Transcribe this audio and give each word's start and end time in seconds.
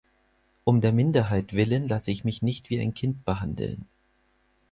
Um 0.63 0.81
der 0.81 0.93
Minderheit 0.93 1.53
willen 1.53 1.87
lasse 1.87 2.09
ich 2.09 2.23
mich 2.23 2.41
nicht 2.41 2.71
wie 2.71 2.79
ein 2.81 2.95
Kind 2.95 3.23
behandeln. 3.23 3.85